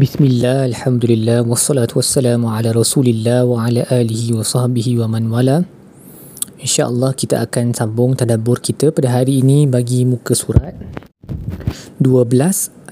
Bismillah, 0.00 0.64
Alhamdulillah, 0.64 1.44
wassalatu 1.44 2.00
wassalamu 2.00 2.48
ala 2.48 2.72
rasulillah 2.72 3.44
wa 3.44 3.68
ala 3.68 3.84
alihi 3.92 4.32
wa 4.32 4.40
sahbihi 4.40 4.96
wa 4.96 5.12
man 5.12 5.28
wala. 5.28 5.68
InsyaAllah 6.56 7.12
kita 7.12 7.44
akan 7.44 7.76
sambung 7.76 8.16
tadabur 8.16 8.64
kita 8.64 8.96
pada 8.96 9.12
hari 9.12 9.44
ini 9.44 9.68
bagi 9.68 10.08
muka 10.08 10.32
surat 10.32 10.72
12 12.00 12.08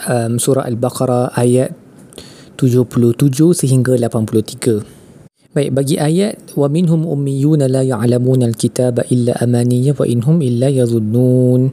um, 0.04 0.36
surah 0.36 0.68
Al-Baqarah 0.68 1.32
ayat 1.32 1.72
77 2.60 3.56
sehingga 3.56 3.97
83 3.97 5.56
Baik, 5.56 5.71
bagi 5.72 5.97
ayat 5.97 6.61
wa 6.61 6.69
minhum 6.69 7.09
ummiyuna 7.09 7.72
la 7.72 7.88
ya'lamuna 7.88 8.53
al-kitaba 8.53 9.09
illa 9.09 9.33
amaniya 9.40 9.97
wa 9.97 10.04
illa 10.04 10.69
yadhunnun 10.69 11.72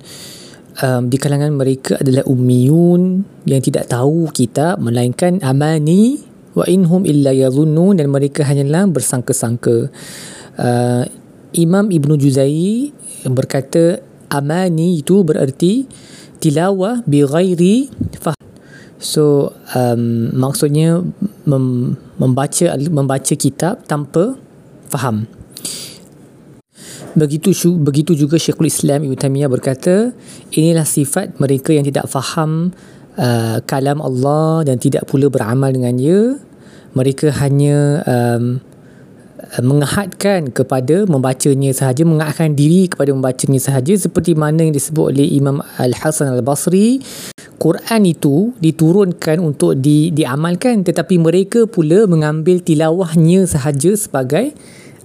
um, 0.81 1.07
di 1.07 1.17
kalangan 1.19 1.53
mereka 1.55 1.99
adalah 2.01 2.25
ummiyun 2.27 3.23
yang 3.47 3.61
tidak 3.63 3.87
tahu 3.87 4.27
kitab 4.33 4.81
melainkan 4.81 5.39
amani 5.39 6.19
wa 6.55 6.63
inhum 6.67 7.03
illa 7.03 7.35
yadhunnun 7.35 7.99
dan 7.99 8.07
mereka 8.11 8.47
hanyalah 8.47 8.87
bersangka-sangka. 8.87 9.91
Uh, 10.55 11.03
Imam 11.55 11.91
Ibn 11.91 12.19
Juzai 12.19 12.91
berkata 13.27 14.03
amani 14.31 14.99
itu 14.99 15.23
bererti 15.23 15.87
tilawah 16.39 17.03
bi 17.07 17.23
ghairi 17.23 17.91
faham. 18.19 18.39
So 18.99 19.51
um, 19.75 20.31
maksudnya 20.35 21.03
mem, 21.43 21.95
membaca 22.19 22.75
membaca 22.79 23.33
kitab 23.35 23.83
tanpa 23.87 24.35
faham. 24.87 25.27
Begitu 27.15 27.55
begitu 27.79 28.11
juga 28.11 28.35
Syekhul 28.35 28.67
Islam 28.67 29.07
Ibn 29.07 29.15
Taymiyah 29.15 29.47
berkata, 29.47 30.11
inilah 30.51 30.83
sifat 30.83 31.39
mereka 31.39 31.71
yang 31.71 31.87
tidak 31.87 32.11
faham 32.11 32.75
uh, 33.15 33.63
kalam 33.63 34.03
Allah 34.03 34.67
dan 34.67 34.75
tidak 34.75 35.07
pula 35.07 35.31
beramal 35.31 35.71
dengannya. 35.71 36.43
Mereka 36.95 37.31
hanya 37.43 38.03
um, 38.07 38.63
mengahadkan 39.63 40.51
kepada 40.51 41.03
membacanya 41.07 41.71
sahaja, 41.75 42.03
mengahadkan 42.07 42.55
diri 42.55 42.87
kepada 42.91 43.11
membacanya 43.11 43.59
sahaja 43.59 43.93
seperti 43.95 44.35
mana 44.35 44.67
yang 44.67 44.73
disebut 44.75 45.15
oleh 45.15 45.27
Imam 45.27 45.59
Al-Hasan 45.79 46.31
Al-Basri 46.31 47.03
Quran 47.55 48.01
itu 48.03 48.51
diturunkan 48.59 49.39
untuk 49.39 49.79
di, 49.79 50.11
diamalkan 50.11 50.83
tetapi 50.83 51.15
mereka 51.19 51.67
pula 51.67 52.03
mengambil 52.07 52.59
tilawahnya 52.59 53.47
sahaja 53.47 53.95
sebagai 53.95 54.51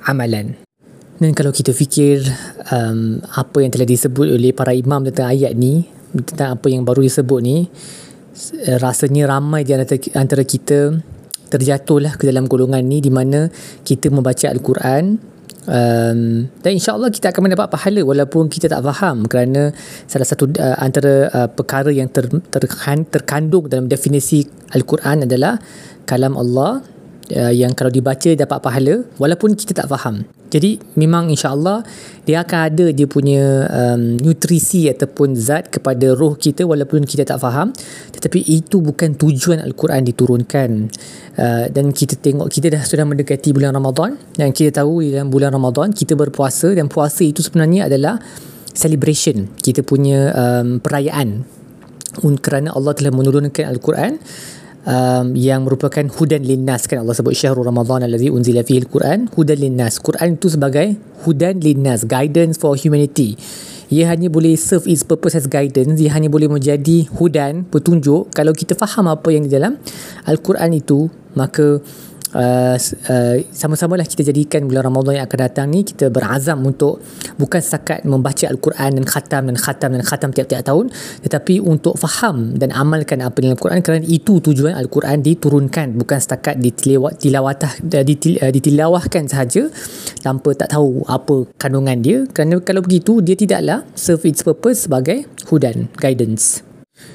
amalan. 0.03 0.70
Dan 1.21 1.37
kalau 1.37 1.53
kita 1.53 1.77
fikir 1.77 2.25
um, 2.73 3.21
apa 3.37 3.61
yang 3.61 3.69
telah 3.69 3.85
disebut 3.85 4.41
oleh 4.41 4.57
para 4.57 4.73
imam 4.73 5.05
tentang 5.05 5.29
ayat 5.29 5.53
ni, 5.53 5.85
tentang 6.17 6.57
apa 6.57 6.67
yang 6.73 6.81
baru 6.81 7.05
disebut 7.05 7.41
ni, 7.45 7.69
rasanya 8.81 9.29
ramai 9.29 9.69
di 9.69 9.77
antara, 9.77 10.01
antara 10.17 10.43
kita 10.49 10.97
terjatuhlah 11.51 12.15
ke 12.15 12.25
dalam 12.31 12.47
golongan 12.47 12.81
ni 12.87 13.03
di 13.03 13.11
mana 13.11 13.51
kita 13.83 14.09
membaca 14.09 14.47
Al-Quran 14.47 15.19
um, 15.67 16.21
dan 16.63 16.71
insyaAllah 16.71 17.11
kita 17.11 17.35
akan 17.35 17.51
mendapat 17.51 17.67
pahala 17.69 18.01
walaupun 18.07 18.47
kita 18.47 18.71
tak 18.71 18.87
faham 18.87 19.27
kerana 19.27 19.75
salah 20.07 20.25
satu 20.25 20.47
uh, 20.57 20.79
antara 20.79 21.27
uh, 21.35 21.49
perkara 21.51 21.91
yang 21.91 22.07
ter, 22.07 22.31
ter, 22.31 22.63
terkandung 23.11 23.67
dalam 23.67 23.91
definisi 23.91 24.47
Al-Quran 24.73 25.27
adalah 25.27 25.59
kalam 26.07 26.39
Allah 26.39 26.87
uh, 27.35 27.53
yang 27.53 27.75
kalau 27.75 27.91
dibaca 27.91 28.31
dapat 28.31 28.59
pahala 28.63 29.03
walaupun 29.19 29.59
kita 29.59 29.75
tak 29.75 29.91
faham. 29.91 30.23
Jadi 30.51 30.83
memang 30.99 31.31
insya-Allah 31.31 31.87
dia 32.27 32.43
akan 32.43 32.61
ada 32.67 32.87
dia 32.91 33.07
punya 33.07 33.71
um, 33.71 34.19
nutrisi 34.19 34.91
ataupun 34.91 35.39
zat 35.39 35.71
kepada 35.71 36.13
roh 36.13 36.35
kita 36.35 36.67
walaupun 36.67 37.07
kita 37.07 37.23
tak 37.23 37.39
faham 37.39 37.71
tetapi 38.11 38.43
itu 38.45 38.83
bukan 38.83 39.15
tujuan 39.15 39.63
al-Quran 39.63 40.03
diturunkan. 40.05 40.71
Uh, 41.39 41.71
dan 41.71 41.95
kita 41.95 42.19
tengok 42.19 42.51
kita 42.51 42.75
dah 42.75 42.83
sudah 42.83 43.07
mendekati 43.07 43.55
bulan 43.55 43.73
Ramadan 43.73 44.19
dan 44.35 44.51
kita 44.51 44.83
tahu 44.83 45.07
dalam 45.07 45.31
bulan 45.31 45.55
Ramadan 45.55 45.95
kita 45.95 46.19
berpuasa 46.19 46.75
dan 46.75 46.91
puasa 46.91 47.23
itu 47.25 47.41
sebenarnya 47.41 47.87
adalah 47.87 48.19
celebration 48.75 49.49
kita 49.63 49.87
punya 49.87 50.35
um, 50.35 50.83
perayaan 50.83 51.47
kerana 52.43 52.75
Allah 52.75 52.93
telah 52.93 53.15
menurunkan 53.15 53.65
al-Quran 53.71 54.19
um, 54.91 55.39
yang 55.39 55.63
merupakan 55.63 56.03
hudan 56.11 56.43
linnas. 56.43 56.91
Kan 56.91 57.07
Allah 57.07 57.15
sebut 57.15 57.33
syahrul 57.33 57.63
ramadhan 57.63 58.03
allazi 58.03 58.29
unzila 58.29 58.67
fihi 58.67 58.83
alquran. 58.83 59.31
Hudan 59.31 59.59
linnas. 59.63 60.03
Quran 60.03 60.35
itu 60.35 60.51
sebagai 60.51 60.99
hudan 61.23 61.63
linnas 61.63 62.03
guidance 62.03 62.59
for 62.59 62.75
humanity. 62.75 63.39
Ia 63.91 64.07
hanya 64.15 64.31
boleh 64.31 64.55
serve 64.55 64.87
its 64.87 65.03
purpose 65.03 65.35
as 65.35 65.47
guidance. 65.51 65.99
Ia 65.99 66.15
hanya 66.15 66.31
boleh 66.31 66.47
menjadi 66.47 67.11
hudan 67.15 67.67
petunjuk. 67.67 68.31
Kalau 68.35 68.55
kita 68.55 68.75
faham 68.79 69.11
apa 69.11 69.31
yang 69.35 69.47
di 69.47 69.51
dalam 69.51 69.79
al-Quran 70.27 70.75
itu 70.79 71.11
maka 71.35 71.79
uh, 72.35 72.77
uh, 73.11 73.37
sama-sama 73.51 73.99
lah 73.99 74.07
kita 74.07 74.27
jadikan 74.27 74.67
bulan 74.67 74.91
Ramadan 74.91 75.21
yang 75.21 75.27
akan 75.27 75.39
datang 75.41 75.67
ni 75.71 75.83
kita 75.83 76.09
berazam 76.09 76.63
untuk 76.63 77.03
bukan 77.37 77.61
setakat 77.61 78.07
membaca 78.07 78.47
Al-Quran 78.47 79.01
dan 79.01 79.05
khatam 79.07 79.43
dan 79.51 79.57
khatam 79.59 79.91
dan 79.99 80.03
khatam 80.07 80.31
tiap-tiap 80.31 80.63
tahun 80.63 80.93
tetapi 81.27 81.63
untuk 81.63 81.99
faham 81.99 82.55
dan 82.57 82.71
amalkan 82.71 83.23
apa 83.25 83.37
dalam 83.43 83.59
Al-Quran 83.59 83.81
kerana 83.83 84.05
itu 84.07 84.39
tujuan 84.39 84.75
Al-Quran 84.79 85.23
diturunkan 85.25 85.99
bukan 85.99 86.19
setakat 86.19 86.59
ditilawat, 86.61 87.19
tilawatah, 87.19 87.73
ditil, 87.83 88.39
uh, 88.39 88.53
ditilawahkan 88.53 89.27
sahaja 89.27 89.69
tanpa 90.23 90.55
tak 90.55 90.73
tahu 90.75 91.03
apa 91.11 91.51
kandungan 91.59 91.99
dia 91.99 92.19
kerana 92.31 92.63
kalau 92.63 92.85
begitu 92.85 93.19
dia 93.25 93.35
tidaklah 93.35 93.83
serve 93.99 94.31
its 94.31 94.47
purpose 94.47 94.87
sebagai 94.87 95.27
hudan, 95.51 95.91
guidance. 95.99 96.70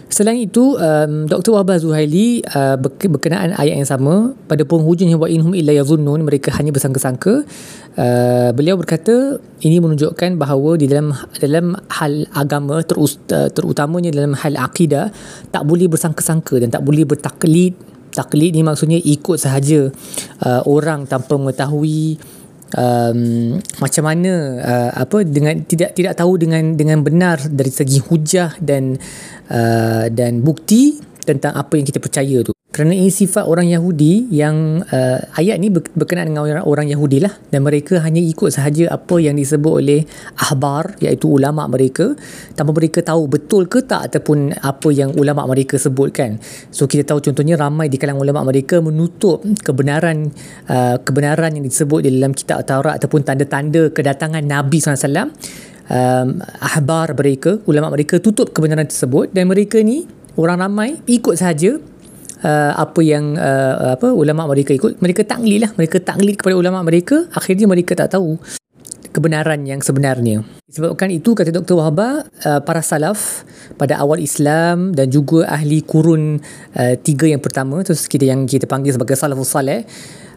Selain 0.06 0.38
itu, 0.38 0.78
um, 0.78 1.26
Dr. 1.26 1.58
Wahbah 1.58 1.82
Zuhaili 1.82 2.46
uh, 2.54 2.78
berkenaan 2.80 3.58
ayat 3.58 3.82
yang 3.82 3.90
sama 3.90 4.38
pada 4.46 4.62
penghujungnya 4.62 5.18
wa 5.18 5.26
inhum 5.26 5.52
illa 5.58 5.74
yazunnun 5.74 6.22
mereka 6.22 6.54
hanya 6.56 6.70
bersangka-sangka. 6.70 7.44
Uh, 7.98 8.50
beliau 8.54 8.78
berkata 8.78 9.42
ini 9.66 9.82
menunjukkan 9.82 10.38
bahawa 10.38 10.78
di 10.78 10.86
dalam 10.86 11.10
dalam 11.42 11.74
hal 11.90 12.30
agama 12.38 12.86
uh, 12.86 13.50
terutamanya 13.50 14.14
dalam 14.14 14.38
hal 14.38 14.54
akidah 14.56 15.10
tak 15.50 15.64
boleh 15.66 15.90
bersangka-sangka 15.90 16.62
dan 16.62 16.70
tak 16.70 16.86
boleh 16.86 17.04
bertaklid. 17.04 17.74
Taklid 18.16 18.56
ni 18.56 18.64
maksudnya 18.64 19.02
ikut 19.02 19.36
sahaja 19.36 19.92
uh, 20.48 20.62
orang 20.64 21.04
tanpa 21.10 21.36
mengetahui 21.36 22.16
um, 22.74 23.60
macam 23.78 24.04
mana 24.06 24.34
uh, 24.64 24.92
apa 25.06 25.22
dengan 25.22 25.62
tidak 25.62 25.94
tidak 25.94 26.18
tahu 26.18 26.42
dengan 26.42 26.74
dengan 26.74 27.06
benar 27.06 27.38
dari 27.46 27.70
segi 27.70 28.02
hujah 28.02 28.58
dan 28.58 28.98
uh, 29.54 30.10
dan 30.10 30.42
bukti 30.42 30.98
tentang 31.22 31.54
apa 31.54 31.78
yang 31.78 31.86
kita 31.86 32.02
percaya 32.02 32.42
tu 32.42 32.55
kerana 32.76 32.92
ini 32.92 33.08
sifat 33.08 33.48
orang 33.48 33.72
Yahudi 33.72 34.28
yang 34.36 34.84
uh, 34.84 35.20
ayat 35.40 35.64
ni 35.64 35.72
berkenaan 35.72 36.28
dengan 36.28 36.44
orang, 36.44 36.68
orang 36.68 36.88
Yahudi 36.92 37.24
lah. 37.24 37.32
Dan 37.48 37.64
mereka 37.64 38.04
hanya 38.04 38.20
ikut 38.20 38.52
sahaja 38.52 38.92
apa 38.92 39.16
yang 39.16 39.40
disebut 39.40 39.80
oleh 39.80 40.04
ahbar 40.36 41.00
iaitu 41.00 41.32
ulama 41.32 41.72
mereka 41.72 42.20
tanpa 42.52 42.76
mereka 42.76 43.00
tahu 43.00 43.32
betul 43.32 43.72
ke 43.72 43.80
tak 43.80 44.12
ataupun 44.12 44.60
apa 44.60 44.92
yang 44.92 45.16
ulama 45.16 45.48
mereka 45.48 45.80
sebutkan. 45.80 46.36
So 46.68 46.84
kita 46.84 47.08
tahu 47.08 47.24
contohnya 47.24 47.56
ramai 47.56 47.88
di 47.88 47.96
kalangan 47.96 48.20
ulama 48.28 48.52
mereka 48.52 48.84
menutup 48.84 49.40
kebenaran 49.64 50.36
uh, 50.68 51.00
kebenaran 51.00 51.56
yang 51.56 51.64
disebut 51.64 52.04
di 52.04 52.12
dalam 52.12 52.36
kitab 52.36 52.68
Taurat 52.68 53.00
ataupun 53.00 53.24
tanda-tanda 53.24 53.88
kedatangan 53.88 54.44
Nabi 54.44 54.84
SAW 54.84 55.32
um, 55.88 56.28
ahbar 56.60 57.16
mereka 57.16 57.56
ulama 57.72 57.88
mereka 57.96 58.20
tutup 58.20 58.52
kebenaran 58.52 58.84
tersebut 58.84 59.32
dan 59.32 59.48
mereka 59.48 59.80
ni 59.80 60.04
orang 60.36 60.60
ramai 60.60 61.00
ikut 61.08 61.40
sahaja 61.40 61.80
uh, 62.46 62.72
apa 62.78 63.02
yang 63.02 63.34
uh, 63.34 63.98
apa 63.98 64.14
ulama 64.14 64.46
mereka 64.46 64.78
ikut. 64.78 65.02
Mereka 65.02 65.26
taklid 65.26 65.66
lah. 65.66 65.72
Mereka 65.74 66.06
taklid 66.06 66.38
kepada 66.38 66.56
ulama 66.56 66.86
mereka. 66.86 67.26
Akhirnya 67.34 67.66
mereka 67.66 67.98
tak 67.98 68.14
tahu 68.14 68.38
kebenaran 69.10 69.64
yang 69.66 69.82
sebenarnya. 69.82 70.46
Sebabkan 70.70 71.08
itu 71.10 71.34
kata 71.34 71.50
Dr. 71.50 71.80
Wahaba 71.80 72.28
uh, 72.46 72.62
para 72.62 72.86
salaf 72.86 73.48
pada 73.80 73.98
awal 73.98 74.22
Islam 74.22 74.94
dan 74.94 75.10
juga 75.10 75.48
ahli 75.50 75.82
kurun 75.82 76.38
uh, 76.76 76.94
tiga 77.00 77.26
yang 77.26 77.40
pertama 77.40 77.82
terus 77.82 78.06
kita 78.12 78.28
yang 78.28 78.44
kita 78.46 78.68
panggil 78.68 78.94
sebagai 78.94 79.16
salafus 79.16 79.56
saleh 79.56 79.88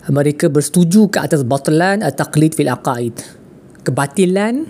mereka 0.08 0.48
bersetuju 0.48 1.10
ke 1.12 1.18
atas 1.20 1.44
batalan 1.44 2.00
at-taqlid 2.00 2.54
fil 2.54 2.70
aqaid. 2.70 3.18
Kebatilan 3.82 4.64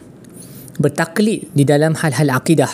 bertaklid 0.81 1.53
di 1.53 1.63
dalam 1.69 1.93
hal-hal 1.95 2.33
akidah 2.33 2.71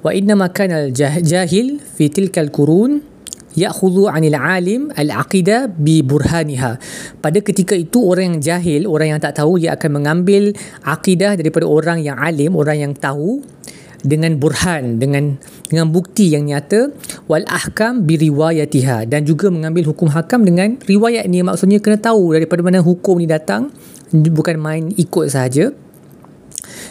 wa 0.00 0.10
inna 0.16 0.32
ma 0.32 0.48
kana 0.48 0.88
al-jahil 0.88 1.80
fi 1.80 2.08
tilka 2.08 2.40
al-qurun 2.40 3.09
ya'khudhu 3.56 4.10
'anil 4.10 4.36
'alim 4.36 4.90
al-'aqidah 4.94 5.70
bi 5.70 6.02
burhaniha. 6.04 6.78
Pada 7.18 7.38
ketika 7.42 7.74
itu 7.74 8.02
orang 8.02 8.36
yang 8.36 8.40
jahil, 8.42 8.86
orang 8.86 9.16
yang 9.16 9.20
tak 9.22 9.38
tahu 9.38 9.58
dia 9.58 9.74
akan 9.74 10.02
mengambil 10.02 10.54
akidah 10.86 11.34
daripada 11.34 11.66
orang 11.66 12.02
yang 12.02 12.18
alim, 12.18 12.54
orang 12.54 12.90
yang 12.90 12.92
tahu 12.94 13.42
dengan 14.00 14.36
burhan 14.40 14.96
dengan 14.96 15.36
dengan 15.68 15.92
bukti 15.92 16.32
yang 16.32 16.48
nyata 16.48 16.88
wal 17.28 17.44
ahkam 17.44 18.08
bi 18.08 18.16
riwayatiha 18.16 19.04
dan 19.04 19.28
juga 19.28 19.52
mengambil 19.52 19.92
hukum 19.92 20.08
hakam 20.08 20.44
dengan 20.44 20.80
riwayat 20.80 21.28
ni 21.28 21.44
maksudnya 21.44 21.78
kena 21.84 22.00
tahu 22.00 22.32
daripada 22.32 22.64
mana 22.64 22.80
hukum 22.80 23.20
ni 23.20 23.28
datang 23.28 23.68
bukan 24.10 24.56
main 24.56 24.88
ikut 24.96 25.28
sahaja 25.28 25.70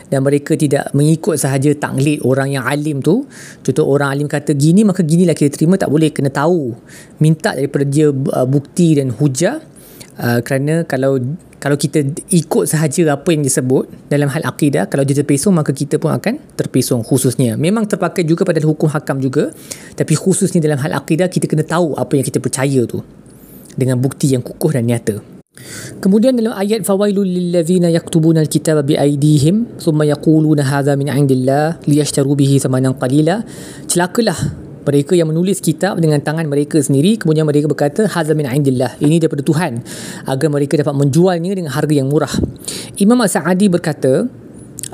dan 0.10 0.26
mereka 0.26 0.58
tidak 0.58 0.90
mengikut 0.98 1.38
sahaja 1.38 1.70
taklid 1.78 2.22
orang 2.26 2.54
yang 2.54 2.66
alim 2.66 3.00
tu. 3.00 3.30
Contoh 3.62 3.86
orang 3.86 4.18
alim 4.18 4.28
kata 4.28 4.58
gini 4.58 4.82
maka 4.82 5.06
ginilah 5.06 5.38
kita 5.38 5.54
terima 5.54 5.78
tak 5.78 5.94
boleh 5.94 6.10
kena 6.10 6.34
tahu. 6.34 6.74
Minta 7.22 7.54
daripada 7.54 7.86
dia 7.86 8.10
uh, 8.10 8.48
bukti 8.50 8.98
dan 8.98 9.14
hujah 9.14 9.62
uh, 10.18 10.40
kerana 10.42 10.84
kalau 10.84 11.22
kalau 11.60 11.76
kita 11.76 12.02
ikut 12.32 12.72
sahaja 12.72 13.20
apa 13.20 13.36
yang 13.36 13.44
disebut 13.44 14.10
dalam 14.10 14.32
hal 14.32 14.48
akidah 14.48 14.88
kalau 14.88 15.04
dia 15.04 15.14
terpesong 15.22 15.52
maka 15.54 15.76
kita 15.76 16.02
pun 16.02 16.10
akan 16.10 16.42
terpesong 16.58 17.06
khususnya. 17.06 17.56
Memang 17.56 17.86
terpakai 17.86 18.26
juga 18.26 18.44
pada 18.44 18.60
hukum 18.66 18.90
hakam 18.90 19.22
juga 19.22 19.54
tapi 19.94 20.18
khususnya 20.18 20.60
dalam 20.60 20.82
hal 20.82 20.98
akidah 20.98 21.30
kita 21.30 21.46
kena 21.46 21.64
tahu 21.64 21.94
apa 21.94 22.18
yang 22.18 22.26
kita 22.26 22.42
percaya 22.42 22.82
tu 22.90 23.06
dengan 23.78 23.96
bukti 24.02 24.34
yang 24.34 24.44
kukuh 24.44 24.76
dan 24.76 24.90
nyata 24.90 25.39
Kemudian 26.00 26.38
dalam 26.38 26.54
ayat 26.54 26.86
fawailul 26.86 27.26
lillazina 27.26 27.90
yaktubuna 27.90 28.46
alkitaba 28.46 28.86
biaydihim 28.86 29.82
thumma 29.82 30.06
yaquluna 30.06 30.62
hadha 30.62 30.94
min 30.94 31.10
indillah 31.10 31.82
liyashtaru 31.90 32.38
bihi 32.38 32.62
thamanan 32.62 32.94
qalila. 32.96 33.42
Celakalah 33.90 34.38
mereka 34.86 35.18
yang 35.18 35.34
menulis 35.34 35.58
kitab 35.58 35.98
dengan 35.98 36.22
tangan 36.22 36.46
mereka 36.46 36.78
sendiri 36.80 37.18
kemudian 37.18 37.50
mereka 37.50 37.66
berkata 37.66 38.06
hadza 38.06 38.38
min 38.38 38.46
indillah. 38.46 38.96
Ini 39.02 39.20
daripada 39.20 39.42
Tuhan 39.42 39.84
agar 40.30 40.48
mereka 40.54 40.80
dapat 40.80 40.96
menjualnya 40.96 41.52
dengan 41.58 41.74
harga 41.74 41.94
yang 41.98 42.08
murah. 42.14 42.32
Imam 43.02 43.20
As-Sa'adi 43.20 43.68
berkata 43.74 44.30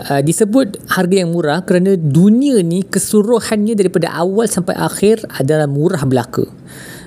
uh, 0.08 0.22
disebut 0.24 0.88
harga 0.88 1.16
yang 1.20 1.36
murah 1.36 1.68
kerana 1.68 2.00
dunia 2.00 2.64
ni 2.66 2.82
keseluruhannya 2.88 3.76
daripada 3.76 4.12
awal 4.16 4.48
sampai 4.48 4.76
akhir 4.80 5.28
adalah 5.36 5.68
murah 5.70 6.02
belaka. 6.08 6.48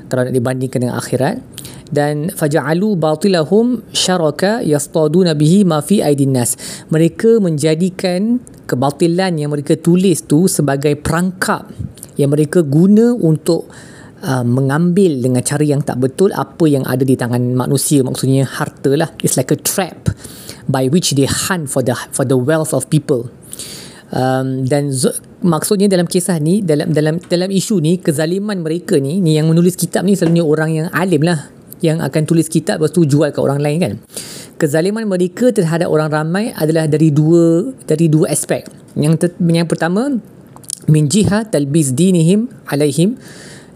Kalau 0.09 0.25
nak 0.25 0.33
dibandingkan 0.33 0.79
dengan 0.89 0.97
akhirat 0.97 1.58
dan 1.89 2.29
faja'alu 2.33 2.97
batilahum 2.97 3.83
syaraka 3.93 4.61
yastaduna 4.65 5.33
bihi 5.33 5.65
ma 5.65 5.81
fi 5.81 6.05
aidin 6.05 6.37
nas. 6.37 6.57
Mereka 6.93 7.41
menjadikan 7.41 8.41
kebatilan 8.69 9.41
yang 9.41 9.51
mereka 9.53 9.77
tulis 9.81 10.29
tu 10.29 10.45
sebagai 10.47 10.97
perangkap 11.01 11.69
yang 12.21 12.29
mereka 12.35 12.61
guna 12.61 13.17
untuk 13.17 13.71
uh, 14.21 14.45
mengambil 14.45 15.23
dengan 15.23 15.41
cara 15.41 15.65
yang 15.65 15.81
tak 15.81 15.97
betul 16.03 16.35
apa 16.37 16.65
yang 16.69 16.85
ada 16.85 17.03
di 17.03 17.17
tangan 17.17 17.41
manusia. 17.57 18.05
Maksudnya 18.05 18.45
harta 18.45 18.93
lah. 18.93 19.09
It's 19.25 19.41
like 19.41 19.55
a 19.55 19.59
trap 19.59 20.13
by 20.69 20.93
which 20.93 21.17
they 21.17 21.25
hunt 21.25 21.73
for 21.73 21.81
the 21.81 21.97
for 22.13 22.29
the 22.29 22.37
wealth 22.37 22.77
of 22.77 22.93
people. 22.93 23.33
Um, 24.09 24.65
dan 24.65 24.89
maksudnya 25.45 25.85
dalam 25.85 26.09
kisah 26.09 26.41
ni 26.41 26.65
dalam 26.65 26.89
dalam 26.97 27.21
dalam 27.21 27.53
isu 27.53 27.77
ni 27.85 28.01
kezaliman 28.01 28.65
mereka 28.65 28.97
ni 28.97 29.21
ni 29.21 29.37
yang 29.37 29.53
menulis 29.53 29.77
kitab 29.77 30.09
ni 30.09 30.17
selalunya 30.17 30.45
orang 30.49 30.71
yang 30.73 30.89
alim 30.97 31.29
lah 31.29 31.58
yang 31.81 32.03
akan 32.03 32.23
tulis 32.27 32.51
kitab 32.51 32.83
lepas 32.83 32.95
tu 32.95 33.07
jual 33.07 33.31
ke 33.31 33.41
orang 33.41 33.63
lain 33.63 33.79
kan. 33.79 33.93
Kezaliman 34.59 35.07
mereka 35.07 35.55
terhadap 35.55 35.87
orang 35.87 36.11
ramai 36.11 36.51
adalah 36.51 36.91
dari 36.91 37.15
dua 37.15 37.71
dari 37.87 38.11
dua 38.11 38.35
aspek. 38.35 38.67
Yang 38.99 39.15
ter, 39.23 39.31
yang 39.39 39.71
pertama 39.71 40.19
min 40.91 41.05
jiha 41.07 41.47
talbis 41.47 41.95
dinihim 41.95 42.51
alaihim 42.67 43.15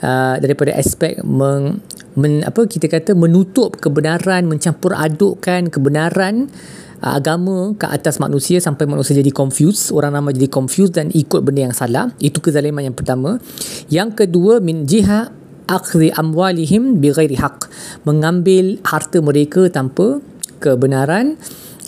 uh, 0.03 0.37
daripada 0.43 0.75
aspek 0.75 1.23
meng, 1.23 1.79
men, 2.19 2.43
apa 2.43 2.67
kita 2.67 2.91
kata 2.91 3.15
menutup 3.15 3.79
kebenaran 3.79 4.49
mencampur 4.49 4.97
adukkan 4.97 5.71
kebenaran 5.71 6.51
uh, 7.05 7.15
agama 7.15 7.79
ke 7.79 7.87
atas 7.87 8.19
manusia 8.19 8.59
sampai 8.59 8.89
manusia 8.89 9.15
jadi 9.15 9.31
confused 9.31 9.95
orang 9.95 10.19
ramai 10.19 10.35
jadi 10.35 10.51
confused 10.51 10.99
dan 10.99 11.15
ikut 11.15 11.47
benda 11.47 11.71
yang 11.71 11.77
salah. 11.77 12.11
Itu 12.19 12.43
kezaliman 12.43 12.91
yang 12.91 12.97
pertama. 12.97 13.39
Yang 13.87 14.27
kedua 14.27 14.59
min 14.59 14.89
jiha 14.89 15.42
akhdhi 15.69 16.15
amwalihim 16.15 16.99
bighairi 16.99 17.39
haq 17.39 17.71
mengambil 18.07 18.79
harta 18.87 19.19
mereka 19.23 19.69
tanpa 19.71 20.23
kebenaran. 20.63 21.39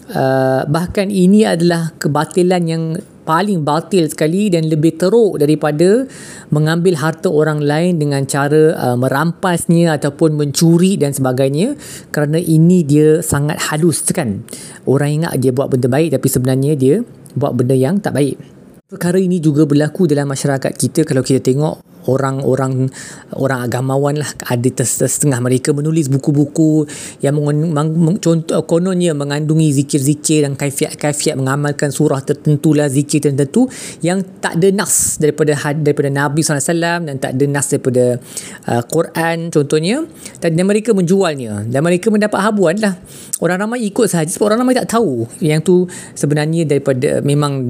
Uh, 0.05 0.69
bahkan 0.69 1.09
ini 1.09 1.49
adalah 1.49 1.97
kebatilan 1.97 2.62
yang 2.69 2.85
paling 3.25 3.65
batil 3.65 4.05
sekali 4.05 4.53
dan 4.53 4.69
lebih 4.69 5.00
teruk 5.00 5.41
daripada 5.41 6.05
mengambil 6.53 7.00
harta 7.00 7.32
orang 7.32 7.65
lain 7.65 7.97
dengan 7.97 8.29
cara 8.29 8.76
uh, 8.76 8.97
merampasnya 9.00 9.97
ataupun 9.97 10.37
mencuri 10.37 11.00
dan 11.00 11.17
sebagainya. 11.17 11.75
Kerana 12.12 12.37
ini 12.37 12.85
dia 12.85 13.25
sangat 13.25 13.73
halus 13.73 14.05
kan? 14.12 14.44
Orang 14.85 15.25
ingat 15.25 15.41
dia 15.41 15.56
buat 15.56 15.73
benda 15.73 15.88
baik 15.88 16.12
tapi 16.12 16.29
sebenarnya 16.29 16.77
dia 16.77 17.00
buat 17.32 17.56
benda 17.56 17.73
yang 17.73 17.99
tak 17.99 18.12
baik. 18.12 18.37
Perkara 18.85 19.17
ini 19.17 19.41
juga 19.41 19.65
berlaku 19.65 20.05
dalam 20.05 20.29
masyarakat 20.29 20.70
kita. 20.77 21.03
Kalau 21.09 21.25
kita 21.25 21.41
tengok 21.41 21.94
orang-orang 22.06 22.91
orang 23.37 23.61
agamawan 23.65 24.15
lah. 24.21 24.29
Ada 24.49 24.85
setengah 24.85 25.41
mereka 25.41 25.73
menulis 25.73 26.11
buku-buku 26.12 26.85
yang 27.25 27.39
meng, 27.41 27.73
meng, 27.73 28.17
contoh 28.21 28.61
kononnya 28.69 29.17
mengandungi 29.17 29.73
zikir-zikir 29.83 30.45
dan 30.45 30.59
kaifiat-kaifiat 30.59 31.39
mengamalkan 31.39 31.91
surah 31.91 32.21
tertentu 32.21 32.77
lah 32.77 32.91
zikir 32.91 33.25
tertentu 33.25 33.67
yang 34.05 34.21
tak 34.41 34.61
ada 34.61 34.69
nas 34.75 35.17
daripada 35.17 35.56
daripada 35.81 36.09
Nabi 36.11 36.41
SAW 36.45 37.09
dan 37.09 37.17
tak 37.17 37.37
ada 37.37 37.45
nas 37.49 37.67
daripada 37.71 38.19
uh, 38.69 38.83
Quran 38.89 39.49
contohnya. 39.49 40.05
Dan 40.41 40.61
mereka 40.65 40.97
menjualnya. 40.97 41.65
Dan 41.69 41.81
mereka 41.85 42.09
mendapat 42.09 42.41
habuan 42.41 42.77
lah. 42.81 42.97
Orang 43.43 43.61
ramai 43.61 43.85
ikut 43.85 44.09
sahaja 44.09 44.31
sebab 44.31 44.55
orang 44.55 44.65
ramai 44.65 44.75
tak 44.79 44.95
tahu 44.97 45.29
yang 45.43 45.61
tu 45.61 45.85
sebenarnya 46.17 46.65
daripada 46.65 47.21
memang 47.21 47.69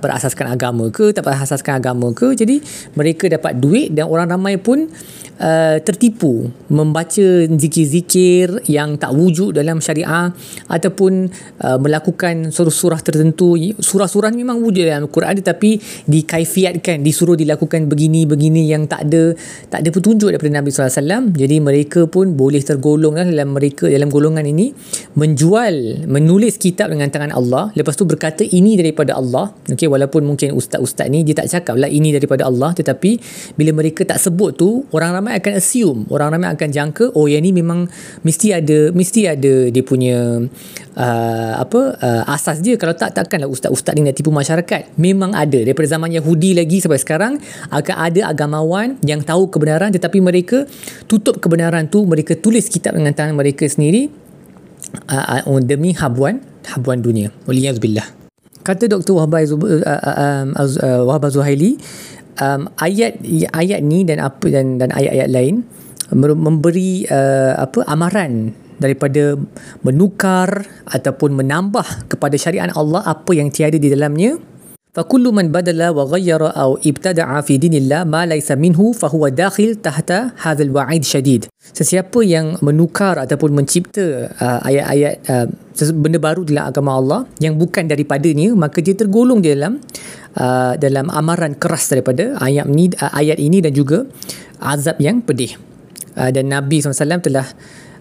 berasaskan 0.00 0.50
agama 0.50 0.88
ke 0.90 1.14
tak 1.14 1.22
berasaskan 1.28 1.78
agama 1.78 2.10
ke. 2.10 2.34
Jadi 2.34 2.58
mereka 2.98 3.30
dapat 3.30 3.58
duit 3.64 3.88
dan 3.96 4.12
orang 4.12 4.28
ramai 4.28 4.60
pun 4.60 4.92
uh, 5.40 5.76
tertipu 5.82 6.50
membaca 6.70 7.26
zikir-zikir 7.48 8.66
yang 8.70 8.98
tak 8.98 9.14
wujud 9.14 9.56
dalam 9.56 9.78
syariah 9.82 10.30
ataupun 10.70 11.30
uh, 11.62 11.78
melakukan 11.80 12.50
surah-surah 12.50 13.00
tertentu. 13.02 13.56
Surah-surah 13.78 14.30
ni 14.34 14.42
memang 14.42 14.60
wujud 14.60 14.84
dalam 14.84 15.06
Al-Quran 15.06 15.40
tetapi 15.40 15.70
dikaifiatkan 16.10 17.02
disuruh 17.02 17.38
dilakukan 17.38 17.86
begini-begini 17.86 18.66
yang 18.68 18.86
tak 18.86 19.06
ada 19.08 19.34
tak 19.70 19.82
ada 19.82 19.88
petunjuk 19.90 20.28
daripada 20.34 20.52
Nabi 20.60 20.68
SAW 20.70 21.34
jadi 21.34 21.56
mereka 21.62 22.06
pun 22.10 22.34
boleh 22.34 22.62
tergolong 22.62 23.16
dalam 23.16 23.54
mereka 23.54 23.86
dalam 23.86 24.10
golongan 24.10 24.44
ini 24.44 24.74
menjual 25.14 26.06
menulis 26.10 26.58
kitab 26.58 26.90
dengan 26.90 27.08
tangan 27.10 27.32
Allah. 27.34 27.70
Lepas 27.78 27.94
tu 27.94 28.04
berkata 28.04 28.42
ini 28.42 28.74
daripada 28.74 29.16
Allah. 29.16 29.54
Okay, 29.70 29.86
walaupun 29.86 30.26
mungkin 30.26 30.54
ustaz-ustaz 30.54 31.06
ni 31.08 31.22
dia 31.22 31.38
tak 31.38 31.50
cakap 31.50 31.78
lah 31.78 31.90
ini 31.90 32.10
daripada 32.10 32.46
Allah 32.48 32.74
tetapi 32.74 33.16
bila 33.54 33.70
mereka 33.70 34.02
tak 34.02 34.18
sebut 34.18 34.54
tu 34.58 34.86
orang 34.90 35.14
ramai 35.14 35.38
akan 35.38 35.52
assume 35.58 36.00
orang 36.10 36.34
ramai 36.34 36.50
akan 36.50 36.68
jangka 36.70 37.14
oh 37.14 37.30
yang 37.30 37.42
ni 37.44 37.54
memang 37.54 37.86
mesti 38.26 38.54
ada 38.54 38.90
mesti 38.90 39.30
ada 39.30 39.70
dia 39.70 39.82
punya 39.86 40.42
uh, 40.98 41.52
apa 41.58 41.80
uh, 41.98 42.22
asas 42.30 42.62
dia. 42.62 42.78
Kalau 42.78 42.94
tak 42.94 43.14
takkanlah 43.14 43.50
ustaz-ustaz 43.50 43.94
ni 43.98 44.06
nak 44.06 44.16
tipu 44.16 44.30
masyarakat. 44.30 44.94
Memang 44.98 45.34
ada. 45.34 45.58
Daripada 45.60 45.86
zaman 45.90 46.10
Yahudi 46.14 46.54
lagi 46.56 46.80
sampai 46.80 47.00
sekarang 47.02 47.32
akan 47.70 47.96
ada 47.96 48.20
agamawan 48.30 48.98
yang 49.04 49.20
tahu 49.22 49.50
kebenaran 49.50 49.90
tetapi 49.94 50.18
mereka 50.22 50.66
tutup 51.10 51.38
kebenaran 51.42 51.86
tu 51.90 52.06
mereka 52.06 52.38
tulis 52.38 52.66
kitab 52.70 52.96
dengan 52.96 53.12
tangan 53.12 53.34
mereka 53.36 53.66
sendiri 53.66 54.08
uh, 55.10 55.44
uh, 55.44 55.60
demi 55.62 55.92
habuan 55.94 56.40
habuan 56.70 57.02
dunia. 57.02 57.30
Waliyazbillah. 57.44 58.24
Kata 58.64 58.88
Dr. 58.88 59.12
Wahbah 59.12 59.44
uh, 59.44 61.28
Zuhaili 61.28 61.76
um, 62.41 62.71
ayat 62.79 63.19
ayat 63.53 63.79
ni 63.83 64.07
dan 64.07 64.23
apa 64.23 64.45
dan 64.49 64.79
dan 64.81 64.89
ayat-ayat 64.95 65.29
lain 65.29 65.67
memberi 66.15 67.05
uh, 67.05 67.59
apa 67.61 67.85
amaran 67.85 68.55
daripada 68.79 69.35
menukar 69.83 70.65
ataupun 70.87 71.35
menambah 71.35 72.09
kepada 72.09 72.35
syariat 72.39 72.71
Allah 72.73 73.03
apa 73.05 73.31
yang 73.35 73.51
tiada 73.51 73.75
di 73.75 73.91
dalamnya 73.91 74.39
فكل 74.89 75.25
من 75.29 75.53
بدل 75.53 75.79
وغير 75.93 76.41
أو 76.41 76.81
ابتدع 76.81 77.41
في 77.45 77.61
دين 77.61 77.73
الله 77.73 78.03
ما 78.09 78.25
ليس 78.25 78.49
منه 78.51 78.91
فهو 78.91 79.27
داخل 79.29 79.85
تحت 79.85 80.09
هذا 80.41 80.63
الوعيد 80.65 81.03
شديد 81.05 81.45
sesiapa 81.69 82.25
yang 82.25 82.57
menukar 82.65 83.21
ataupun 83.21 83.53
mencipta 83.53 84.33
uh, 84.41 84.59
ayat-ayat 84.65 85.13
uh, 85.29 85.45
benda 85.93 86.17
baru 86.17 86.41
dalam 86.41 86.73
agama 86.73 86.97
Allah 86.97 87.19
yang 87.37 87.61
bukan 87.61 87.85
daripadanya 87.85 88.57
maka 88.57 88.81
dia 88.81 88.97
tergolong 88.97 89.39
di 89.45 89.53
dalam 89.53 89.77
uh, 90.38 90.74
dalam 90.78 91.10
amaran 91.10 91.54
keras 91.58 91.90
daripada 91.90 92.38
ayat 92.38 92.66
ini 92.66 92.90
uh, 92.98 93.12
ayat 93.14 93.38
ini 93.38 93.62
dan 93.62 93.72
juga 93.74 94.06
azab 94.62 94.98
yang 95.02 95.22
pedih. 95.22 95.58
Uh, 96.14 96.30
dan 96.30 96.46
Nabi 96.50 96.78
SAW 96.78 97.22
telah 97.22 97.46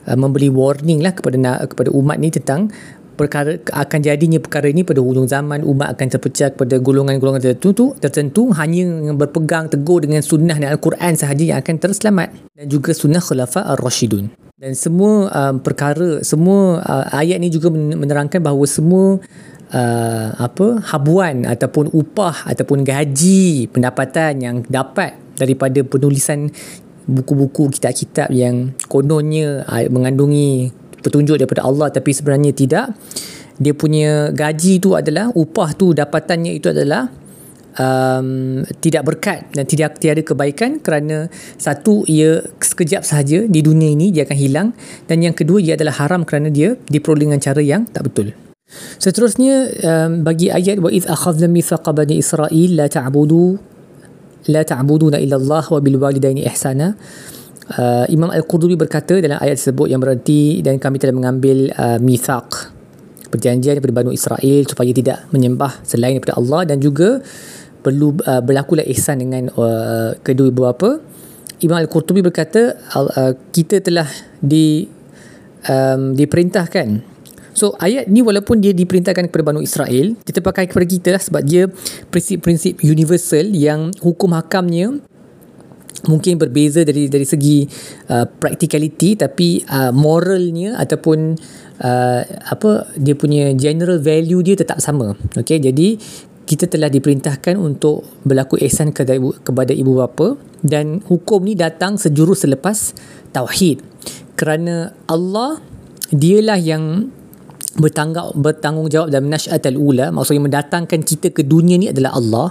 uh, 0.06 0.18
memberi 0.18 0.50
warning 0.50 1.02
lah 1.02 1.14
kepada 1.18 1.66
kepada 1.66 1.90
umat 1.94 2.18
ni 2.22 2.30
tentang 2.30 2.70
perkara 3.14 3.62
akan 3.62 4.00
jadinya 4.02 4.42
perkara 4.42 4.74
ini 4.74 4.82
pada 4.82 4.98
hujung 4.98 5.30
zaman 5.30 5.62
umat 5.62 5.94
akan 5.94 6.08
terpecah 6.18 6.50
kepada 6.58 6.82
golongan-golongan 6.82 7.42
tertentu 7.46 7.94
tertentu 8.02 8.50
hanya 8.58 9.14
berpegang 9.14 9.70
teguh 9.70 10.02
dengan 10.02 10.26
sunnah 10.26 10.58
dan 10.58 10.74
al-Quran 10.74 11.14
sahaja 11.14 11.44
yang 11.46 11.58
akan 11.62 11.76
terselamat. 11.78 12.34
Dan 12.58 12.66
juga 12.70 12.92
sunnah 12.98 13.22
khulafa 13.22 13.70
ar-rasyidun 13.70 14.44
dan 14.64 14.80
semua 14.80 15.28
um, 15.28 15.60
perkara 15.60 16.24
semua 16.24 16.80
uh, 16.88 17.06
ayat 17.12 17.36
ini 17.36 17.52
juga 17.52 17.68
menerangkan 17.68 18.40
bahawa 18.40 18.64
semua 18.64 19.20
uh, 19.74 20.28
apa 20.38 20.80
habuan 20.94 21.44
ataupun 21.44 21.92
upah 21.92 22.48
ataupun 22.48 22.86
gaji 22.86 23.68
pendapatan 23.74 24.40
yang 24.40 24.56
dapat 24.70 25.18
daripada 25.36 25.82
penulisan 25.84 26.54
buku-buku 27.04 27.74
kitab-kitab 27.74 28.32
yang 28.32 28.72
kononnya 28.88 29.68
uh, 29.68 29.84
mengandungi 29.92 30.72
petunjuk 31.04 31.36
daripada 31.36 31.68
Allah 31.68 31.92
tapi 31.92 32.16
sebenarnya 32.16 32.56
tidak 32.56 32.96
dia 33.60 33.74
punya 33.76 34.34
gaji 34.34 34.80
tu 34.82 34.96
adalah 34.98 35.30
upah 35.36 35.76
tu 35.78 35.94
dapatannya 35.94 36.58
itu 36.58 36.74
adalah 36.74 37.12
um, 37.78 38.62
tidak 38.82 39.04
berkat 39.06 39.52
dan 39.54 39.66
tidak 39.68 40.00
tiada 40.02 40.22
kebaikan 40.26 40.82
kerana 40.82 41.30
satu 41.58 42.08
ia 42.10 42.42
sekejap 42.58 43.06
sahaja 43.06 43.46
di 43.46 43.60
dunia 43.62 43.94
ini 43.94 44.10
dia 44.10 44.26
akan 44.26 44.38
hilang 44.38 44.68
dan 45.06 45.22
yang 45.22 45.36
kedua 45.38 45.62
ia 45.62 45.78
adalah 45.78 46.02
haram 46.02 46.26
kerana 46.26 46.50
dia 46.50 46.80
diperoleh 46.90 47.30
dengan 47.30 47.42
cara 47.42 47.62
yang 47.62 47.86
tak 47.86 48.10
betul. 48.10 48.53
Seterusnya 48.98 49.68
um, 49.84 50.24
bagi 50.24 50.48
ayat 50.48 50.80
wa 50.80 50.88
id 50.88 51.04
akhadna 51.12 51.52
mithaqa 51.52 51.92
bani 51.92 52.24
Israil 52.24 52.80
la 52.80 52.88
ta'budu 52.88 53.60
la 54.48 54.64
ta'buduna 54.64 55.20
illa 55.20 55.40
Allah 55.40 55.64
wa 55.68 55.80
bil 55.80 56.00
walidaini 56.00 56.44
ihsana. 56.48 56.96
Uh, 57.64 58.04
Imam 58.12 58.28
Al-Qurtubi 58.28 58.76
berkata 58.76 59.24
dalam 59.24 59.40
ayat 59.40 59.56
tersebut 59.56 59.88
yang 59.88 60.04
berarti 60.04 60.60
dan 60.60 60.84
kami 60.84 61.00
telah 61.00 61.16
mengambil 61.16 61.72
uh, 61.80 61.96
mithaq 61.96 62.76
perjanjian 63.32 63.80
daripada 63.80 64.04
Bani 64.04 64.12
Israel 64.12 64.62
supaya 64.68 64.92
tidak 64.92 65.18
menyembah 65.32 65.80
selain 65.88 66.20
daripada 66.20 66.36
Allah 66.44 66.68
dan 66.68 66.84
juga 66.84 67.24
perlu 67.80 68.20
uh, 68.28 68.44
berlakulah 68.44 68.84
ihsan 68.92 69.24
dengan 69.24 69.48
uh, 69.56 70.12
kedua 70.20 70.52
ibu 70.52 70.60
bapa. 70.60 71.00
Imam 71.64 71.80
Al-Qurtubi 71.80 72.20
berkata 72.20 72.76
uh, 73.00 73.32
kita 73.56 73.80
telah 73.80 74.12
di 74.44 74.84
um, 75.64 76.12
diperintahkan 76.20 77.13
So 77.54 77.78
ayat 77.78 78.10
ni 78.10 78.26
walaupun 78.26 78.60
dia 78.60 78.74
diperintahkan 78.74 79.30
kepada 79.30 79.54
Banu 79.54 79.62
Israel, 79.62 80.18
kita 80.26 80.42
pakai 80.42 80.66
kepada 80.70 80.86
kita 80.90 81.10
lah 81.14 81.22
sebab 81.22 81.42
dia 81.46 81.70
prinsip-prinsip 82.10 82.82
universal 82.82 83.46
yang 83.54 83.94
hukum 84.02 84.34
hakamnya 84.34 84.98
mungkin 86.04 86.36
berbeza 86.36 86.84
dari 86.84 87.08
dari 87.08 87.24
segi 87.24 87.64
uh, 88.12 88.28
practicality 88.28 89.16
tapi 89.16 89.64
uh, 89.64 89.96
moralnya 89.96 90.76
ataupun 90.76 91.38
uh, 91.80 92.22
apa 92.28 92.92
dia 93.00 93.16
punya 93.16 93.56
general 93.56 94.02
value 94.02 94.44
dia 94.44 94.60
tetap 94.60 94.84
sama. 94.84 95.16
Okey, 95.38 95.64
jadi 95.64 95.96
kita 96.44 96.68
telah 96.68 96.92
diperintahkan 96.92 97.56
untuk 97.56 98.04
berlaku 98.28 98.60
ihsan 98.68 98.92
kepada 98.92 99.16
ibu, 99.16 99.32
kepada 99.32 99.72
ibu 99.72 99.96
bapa 99.96 100.36
dan 100.60 101.00
hukum 101.08 101.48
ni 101.48 101.56
datang 101.56 101.96
sejurus 101.96 102.44
selepas 102.44 102.92
tauhid. 103.32 103.80
Kerana 104.36 104.92
Allah 105.08 105.64
dialah 106.12 106.60
yang 106.60 107.08
bertanggung 107.74 108.38
bertanggungjawab 108.38 109.10
dalam 109.10 109.34
nasyat 109.34 109.66
al-ula 109.66 110.14
maksudnya 110.14 110.46
mendatangkan 110.46 111.02
kita 111.02 111.34
ke 111.34 111.42
dunia 111.42 111.78
ni 111.82 111.90
adalah 111.90 112.14
Allah. 112.14 112.48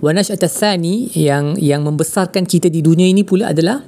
Wa 0.00 0.10
nasyat 0.12 0.40
al-thani 0.40 1.12
yang 1.16 1.56
yang 1.56 1.84
membesarkan 1.84 2.44
kita 2.44 2.68
di 2.68 2.84
dunia 2.84 3.08
ini 3.08 3.24
pula 3.24 3.52
adalah 3.52 3.80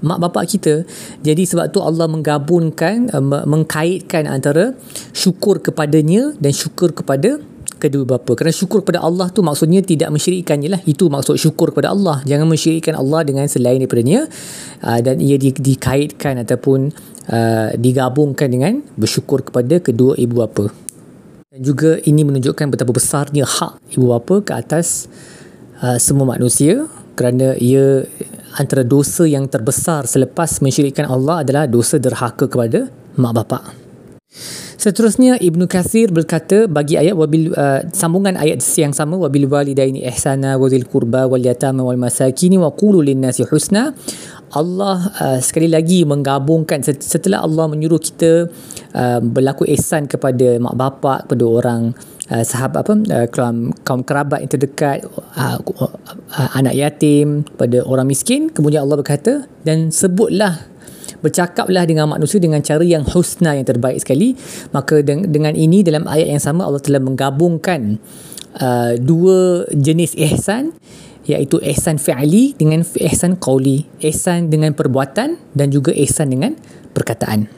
mak 0.00 0.18
bapak 0.18 0.44
kita. 0.56 0.74
Jadi 1.20 1.42
sebab 1.44 1.70
tu 1.72 1.80
Allah 1.84 2.08
menggabungkan 2.08 3.12
uh, 3.12 3.44
mengkaitkan 3.44 4.26
antara 4.26 4.74
syukur 5.12 5.60
kepadanya 5.60 6.34
dan 6.40 6.52
syukur 6.54 6.94
kepada 6.94 7.40
kedua 7.80 8.04
bapa. 8.04 8.36
Kerana 8.36 8.52
syukur 8.52 8.84
kepada 8.84 9.00
Allah 9.00 9.32
tu 9.32 9.40
maksudnya 9.40 9.80
tidak 9.80 10.12
mensyirikkannya 10.12 10.68
lah. 10.68 10.80
Itu 10.84 11.08
maksud 11.08 11.40
syukur 11.40 11.72
kepada 11.72 11.92
Allah. 11.92 12.20
Jangan 12.28 12.44
mensyirikkan 12.44 12.92
Allah 12.92 13.24
dengan 13.24 13.48
selain 13.48 13.80
daripadanya. 13.80 14.28
Uh, 14.84 15.00
dan 15.00 15.20
ia 15.20 15.40
di, 15.40 15.52
dikaitkan 15.52 16.40
ataupun 16.44 16.92
uh, 17.30 17.72
digabungkan 17.78 18.50
dengan 18.50 18.82
bersyukur 18.98 19.46
kepada 19.46 19.78
kedua 19.78 20.18
ibu 20.18 20.42
bapa. 20.42 20.68
Dan 21.50 21.60
juga 21.66 21.98
ini 22.06 22.22
menunjukkan 22.22 22.70
betapa 22.70 22.92
besarnya 22.94 23.46
hak 23.46 23.94
ibu 23.94 24.10
bapa 24.10 24.42
ke 24.42 24.52
atas 24.54 25.06
uh, 25.82 25.98
semua 25.98 26.36
manusia 26.36 26.86
kerana 27.14 27.54
ia 27.58 28.06
antara 28.58 28.82
dosa 28.82 29.26
yang 29.26 29.46
terbesar 29.46 30.06
selepas 30.06 30.58
mensyirikkan 30.62 31.06
Allah 31.06 31.46
adalah 31.46 31.64
dosa 31.70 31.98
derhaka 31.98 32.50
kepada 32.50 32.90
mak 33.18 33.34
bapak. 33.42 33.64
Seterusnya 34.80 35.36
Ibnu 35.36 35.68
Kathir 35.68 36.08
berkata 36.08 36.64
bagi 36.64 36.96
ayat 36.96 37.12
wabil 37.12 37.52
uh, 37.52 37.84
sambungan 37.92 38.40
ayat 38.40 38.64
yang 38.80 38.96
sama 38.96 39.20
wabil 39.20 39.44
walidaini 39.44 40.00
ihsana 40.08 40.56
wa 40.56 40.64
dzil 40.72 40.88
qurba 40.88 41.28
wal 41.28 41.42
yatama 41.42 41.84
wal 41.84 42.00
masakin 42.00 42.56
wa 42.56 42.72
qulu 42.72 43.04
lin 43.04 43.20
nasi 43.20 43.44
husna 43.44 43.92
Allah 44.50 44.98
uh, 45.22 45.38
sekali 45.38 45.70
lagi 45.70 46.02
menggabungkan 46.02 46.82
setelah 46.82 47.46
Allah 47.46 47.70
menyuruh 47.70 48.02
kita 48.02 48.50
uh, 48.94 49.20
berlaku 49.22 49.62
ihsan 49.78 50.10
kepada 50.10 50.58
mak 50.58 50.74
bapak 50.74 51.18
kepada 51.26 51.44
orang 51.46 51.82
uh, 52.30 52.42
sahabat 52.42 52.82
apa 52.82 52.94
uh, 52.98 53.26
kaum, 53.82 54.02
kerabat 54.02 54.42
yang 54.42 54.50
terdekat 54.50 55.06
uh, 55.38 55.58
uh, 55.62 56.50
anak 56.58 56.74
yatim 56.74 57.46
pada 57.54 57.82
orang 57.86 58.10
miskin. 58.10 58.50
Kemudian 58.50 58.82
Allah 58.82 58.98
berkata 58.98 59.46
dan 59.62 59.94
sebutlah 59.94 60.66
bercakaplah 61.20 61.84
dengan 61.84 62.08
manusia 62.08 62.40
dengan 62.40 62.64
cara 62.64 62.82
yang 62.82 63.04
husna 63.06 63.54
yang 63.54 63.66
terbaik 63.68 64.02
sekali. 64.02 64.34
Maka 64.74 65.04
dengan 65.06 65.54
ini 65.54 65.86
dalam 65.86 66.08
ayat 66.10 66.26
yang 66.26 66.42
sama 66.42 66.66
Allah 66.66 66.82
telah 66.82 66.98
menggabungkan 66.98 68.02
uh, 68.58 68.98
dua 68.98 69.68
jenis 69.70 70.16
ihsan 70.16 70.74
iaitu 71.28 71.60
ihsan 71.60 72.00
fi'li 72.00 72.56
dengan 72.56 72.80
ihsan 72.80 73.36
qawli 73.36 73.84
ihsan 74.00 74.48
dengan 74.48 74.72
perbuatan 74.72 75.36
dan 75.52 75.66
juga 75.68 75.92
ihsan 75.92 76.32
dengan 76.32 76.56
perkataan 76.96 77.50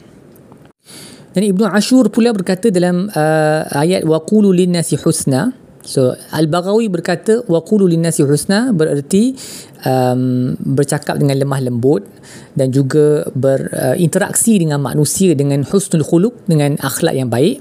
dan 1.33 1.41
Ibnu 1.41 1.65
Ashur 1.65 2.13
pula 2.13 2.29
berkata 2.29 2.69
dalam 2.69 3.09
uh, 3.09 3.61
ayat 3.73 4.05
waqulu 4.05 4.53
linnasi 4.53 5.01
husna 5.01 5.63
So 5.83 6.15
Al-Baghawi 6.31 6.87
berkata 6.87 7.43
waqulu 7.43 7.91
linnasi 7.91 8.23
husna 8.23 8.71
bererti 8.71 9.35
um, 9.83 10.55
bercakap 10.55 11.19
dengan 11.19 11.43
lemah 11.43 11.59
lembut 11.59 12.07
dan 12.55 12.71
juga 12.71 13.27
berinteraksi 13.35 14.55
uh, 14.55 14.59
dengan 14.63 14.79
manusia 14.79 15.35
dengan 15.35 15.67
husnul 15.67 16.07
khuluq 16.07 16.47
dengan 16.47 16.79
akhlak 16.79 17.19
yang 17.19 17.27
baik. 17.27 17.59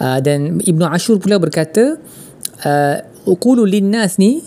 Uh, 0.00 0.16
dan 0.24 0.64
Ibnu 0.64 0.88
Ashur 0.88 1.20
pula 1.20 1.36
berkata 1.36 2.00
uh, 2.64 2.96
uqulu 3.28 3.68
linnas 3.68 4.16
ni 4.16 4.40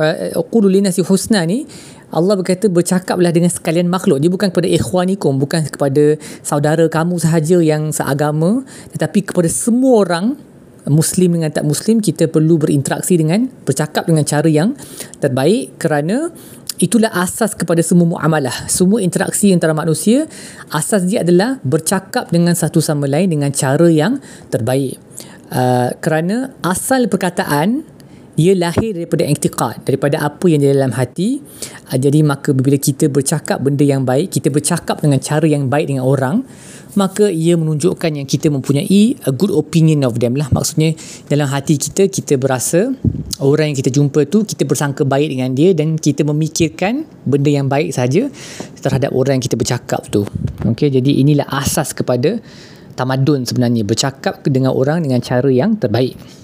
uh, 0.00 0.40
uqulu 0.40 0.72
linnasi 0.72 1.04
husna 1.04 1.44
ni 1.44 1.68
Allah 2.10 2.34
berkata 2.34 2.66
bercakaplah 2.66 3.30
dengan 3.30 3.54
sekalian 3.54 3.86
makhluk. 3.86 4.18
Dia 4.18 4.26
bukan 4.26 4.50
kepada 4.50 4.66
ikhwanikum, 4.66 5.38
bukan 5.38 5.62
kepada 5.70 6.18
saudara 6.42 6.90
kamu 6.90 7.22
sahaja 7.22 7.62
yang 7.62 7.94
seagama, 7.94 8.66
tetapi 8.90 9.30
kepada 9.30 9.46
semua 9.46 10.02
orang 10.02 10.34
muslim 10.90 11.38
dengan 11.38 11.54
tak 11.54 11.62
muslim 11.62 12.02
kita 12.02 12.26
perlu 12.26 12.56
berinteraksi 12.58 13.14
dengan 13.14 13.46
bercakap 13.68 14.08
dengan 14.08 14.24
cara 14.24 14.48
yang 14.48 14.72
terbaik 15.20 15.76
kerana 15.76 16.32
itulah 16.80 17.12
asas 17.12 17.52
kepada 17.52 17.84
semua 17.84 18.16
muamalah 18.16 18.64
semua 18.64 19.04
interaksi 19.04 19.52
antara 19.52 19.76
manusia 19.76 20.24
asas 20.72 21.04
dia 21.04 21.20
adalah 21.20 21.60
bercakap 21.60 22.32
dengan 22.32 22.56
satu 22.56 22.80
sama 22.80 23.04
lain 23.04 23.28
dengan 23.28 23.52
cara 23.52 23.92
yang 23.92 24.16
terbaik 24.48 24.96
uh, 25.52 25.92
kerana 26.00 26.56
asal 26.64 27.04
perkataan 27.12 27.84
ia 28.38 28.54
lahir 28.54 28.94
daripada 28.94 29.26
i'tiqad 29.26 29.82
daripada 29.82 30.22
apa 30.22 30.46
yang 30.46 30.62
di 30.62 30.70
dalam 30.70 30.94
hati. 30.94 31.42
Uh, 31.90 31.98
jadi 31.98 32.22
maka 32.22 32.54
bila 32.54 32.78
kita 32.78 33.10
bercakap 33.10 33.58
benda 33.58 33.82
yang 33.82 34.06
baik 34.06 34.30
kita 34.30 34.52
bercakap 34.52 35.02
dengan 35.02 35.18
cara 35.18 35.46
yang 35.48 35.66
baik 35.66 35.90
dengan 35.90 36.06
orang 36.06 36.46
maka 36.98 37.30
ia 37.30 37.54
menunjukkan 37.54 38.18
yang 38.18 38.26
kita 38.26 38.50
mempunyai 38.50 39.14
a 39.22 39.30
good 39.30 39.54
opinion 39.54 40.02
of 40.02 40.18
them 40.18 40.34
lah. 40.34 40.50
Maksudnya 40.50 40.94
dalam 41.30 41.46
hati 41.46 41.78
kita 41.78 42.10
kita 42.10 42.34
berasa 42.34 42.90
orang 43.38 43.74
yang 43.74 43.78
kita 43.78 43.90
jumpa 43.94 44.26
tu 44.26 44.42
kita 44.42 44.66
bersangka 44.66 45.06
baik 45.06 45.38
dengan 45.38 45.54
dia 45.54 45.70
dan 45.74 45.94
kita 45.94 46.26
memikirkan 46.26 47.06
benda 47.26 47.50
yang 47.50 47.70
baik 47.70 47.94
saja 47.94 48.26
terhadap 48.82 49.14
orang 49.14 49.38
yang 49.38 49.44
kita 49.46 49.58
bercakap 49.58 50.02
tu. 50.10 50.26
Okey 50.66 50.90
jadi 50.90 51.10
inilah 51.22 51.46
asas 51.50 51.94
kepada 51.94 52.42
tamadun 52.98 53.46
sebenarnya. 53.46 53.86
Bercakap 53.86 54.42
dengan 54.46 54.74
orang 54.74 55.06
dengan 55.06 55.22
cara 55.22 55.46
yang 55.46 55.78
terbaik 55.78 56.39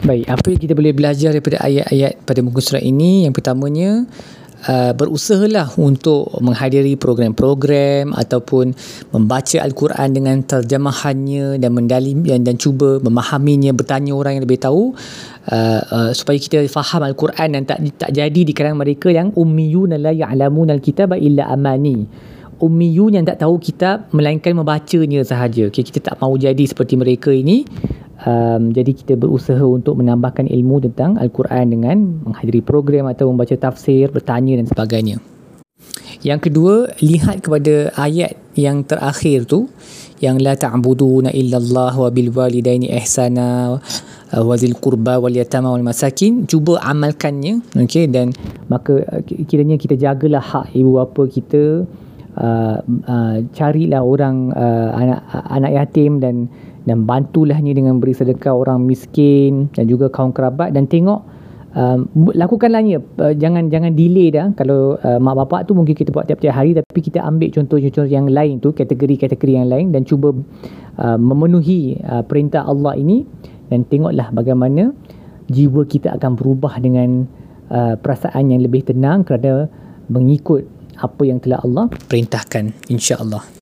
baik 0.00 0.26
apa 0.28 0.46
yang 0.52 0.60
kita 0.60 0.72
boleh 0.72 0.92
belajar 0.96 1.30
daripada 1.32 1.60
ayat-ayat 1.60 2.24
pada 2.24 2.40
muka 2.40 2.60
surat 2.64 2.84
ini? 2.84 3.28
Yang 3.28 3.34
pertamanya 3.40 3.90
uh, 4.66 4.92
berusahalah 4.96 5.72
untuk 5.80 6.28
menghadiri 6.40 6.96
program-program 6.96 8.12
ataupun 8.12 8.72
membaca 9.12 9.56
Al-Quran 9.60 10.08
dengan 10.12 10.36
terjemahannya 10.44 11.60
dan 11.60 11.70
mendalim 11.72 12.24
dan, 12.26 12.44
dan 12.44 12.56
cuba 12.60 13.00
memahaminya 13.00 13.72
bertanya 13.72 14.12
orang 14.12 14.40
yang 14.40 14.44
lebih 14.44 14.60
tahu 14.60 14.92
uh, 15.52 15.80
uh, 15.84 16.10
supaya 16.12 16.36
kita 16.36 16.64
faham 16.68 17.04
Al-Quran 17.06 17.56
dan 17.56 17.62
tak 17.64 17.78
tak 17.96 18.10
jadi 18.12 18.40
di 18.44 18.52
kalangan 18.52 18.80
mereka 18.84 19.08
yang 19.12 19.32
ummiyun 19.36 19.96
la 19.96 20.12
ya'lamun 20.12 20.72
al-kitaba 20.72 21.16
illa 21.16 21.48
amani. 21.48 22.04
Ummiyun 22.60 23.16
yang 23.16 23.24
tak 23.24 23.40
tahu 23.40 23.56
kitab 23.56 24.12
melainkan 24.12 24.52
membacanya 24.52 25.24
sahaja. 25.24 25.72
Okay, 25.72 25.80
kita 25.80 26.12
tak 26.12 26.20
mahu 26.20 26.36
jadi 26.36 26.60
seperti 26.60 27.00
mereka 27.00 27.32
ini 27.32 27.64
Um, 28.20 28.76
jadi 28.76 28.92
kita 28.92 29.14
berusaha 29.16 29.64
untuk 29.64 29.96
menambahkan 29.96 30.44
ilmu 30.44 30.84
tentang 30.84 31.16
Al-Quran 31.16 31.72
dengan 31.72 31.96
menghadiri 32.28 32.60
program 32.60 33.08
atau 33.08 33.32
membaca 33.32 33.56
tafsir, 33.56 34.12
bertanya 34.12 34.60
dan 34.60 34.68
sebagainya. 34.68 35.16
Yang 36.20 36.52
kedua, 36.52 36.92
lihat 37.00 37.40
kepada 37.40 37.96
ayat 37.96 38.36
yang 38.52 38.84
terakhir 38.84 39.48
tu 39.48 39.72
yang 40.20 40.36
la 40.36 40.52
ta'buduna 40.52 41.32
illallah 41.32 41.96
wa 41.96 42.12
bil 42.12 42.28
walidaini 42.28 42.92
ihsana 42.92 43.80
wa 44.36 44.54
zil 44.60 44.76
qurba 44.76 45.16
wal 45.16 45.32
yatama 45.32 45.72
wal 45.72 45.82
masakin 45.82 46.44
cuba 46.44 46.76
amalkannya 46.84 47.64
okey 47.74 48.06
dan 48.06 48.36
maka 48.68 49.00
uh, 49.00 49.24
kiranya 49.24 49.80
kita 49.80 49.96
jagalah 49.96 50.44
hak 50.44 50.76
ibu 50.76 51.00
bapa 51.00 51.24
kita 51.24 51.88
uh, 52.36 52.78
uh, 52.84 53.36
carilah 53.56 54.04
orang 54.04 54.52
uh, 54.52 54.92
anak 54.92 55.20
anak 55.50 55.72
yatim 55.72 56.20
dan 56.20 56.52
dan 56.90 57.06
bantulahnya 57.06 57.70
dengan 57.70 58.02
beri 58.02 58.10
sedekah 58.10 58.50
orang 58.50 58.82
miskin 58.82 59.70
dan 59.70 59.86
juga 59.86 60.10
kaum 60.10 60.34
kerabat. 60.34 60.74
Dan 60.74 60.90
tengok 60.90 61.22
um, 61.78 62.10
lakukanlahnya 62.34 62.98
uh, 63.22 63.30
jangan 63.38 63.70
jangan 63.70 63.94
delay 63.94 64.34
dah. 64.34 64.50
Kalau 64.58 64.98
uh, 64.98 65.22
mak 65.22 65.38
bapak 65.46 65.70
tu 65.70 65.78
mungkin 65.78 65.94
kita 65.94 66.10
buat 66.10 66.26
tiap-tiap 66.26 66.50
hari 66.50 66.74
tapi 66.74 66.98
kita 66.98 67.22
ambil 67.22 67.54
contoh-contoh 67.54 68.10
yang 68.10 68.26
lain 68.26 68.58
tu 68.58 68.74
kategori-kategori 68.74 69.54
yang 69.54 69.70
lain 69.70 69.94
dan 69.94 70.02
cuba 70.02 70.34
uh, 70.98 71.14
memenuhi 71.14 72.02
uh, 72.02 72.26
perintah 72.26 72.66
Allah 72.66 72.98
ini. 72.98 73.22
Dan 73.70 73.86
tengoklah 73.86 74.34
bagaimana 74.34 74.90
jiwa 75.46 75.86
kita 75.86 76.18
akan 76.18 76.34
berubah 76.34 76.82
dengan 76.82 77.30
uh, 77.70 77.94
perasaan 77.94 78.50
yang 78.50 78.66
lebih 78.66 78.82
tenang 78.82 79.22
kerana 79.22 79.70
mengikut 80.10 80.66
apa 80.98 81.22
yang 81.22 81.38
telah 81.38 81.62
Allah 81.62 81.86
perintahkan 82.10 82.74
insya-Allah 82.90 83.59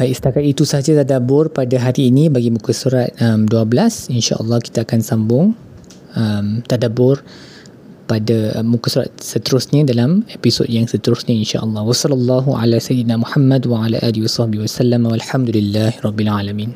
Baik, 0.00 0.16
setakat 0.16 0.44
itu 0.48 0.64
sahaja 0.64 1.04
tadabbur 1.04 1.52
pada 1.52 1.76
hari 1.76 2.08
ini 2.08 2.32
bagi 2.32 2.48
muka 2.48 2.72
surat 2.72 3.12
um, 3.20 3.44
12. 3.44 4.08
InsyaAllah 4.08 4.56
kita 4.64 4.88
akan 4.88 5.00
sambung 5.04 5.52
um, 6.16 6.64
tadabbur 6.64 7.20
pada 8.08 8.56
um, 8.56 8.72
muka 8.80 8.88
surat 8.88 9.12
seterusnya 9.20 9.84
dalam 9.84 10.24
episod 10.32 10.64
yang 10.72 10.88
seterusnya 10.88 11.36
insyaAllah. 11.36 11.84
Wassalamualaikum 11.84 12.56
ala 12.56 12.80
sayyidina 12.80 13.20
Muhammad 13.20 13.68
wa 13.68 13.84
ala 13.84 14.00
alihi 14.00 14.24
wa 14.24 14.32
sahbihi 14.32 14.64
wa 14.64 14.72
sallam. 14.72 15.04
Walhamdulillahi 15.04 16.00
rabbil 16.00 16.32
alamin. 16.32 16.72